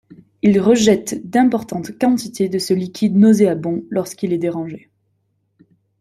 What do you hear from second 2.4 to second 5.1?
de ce liquide nauséabond lorsqu'il est dérangé.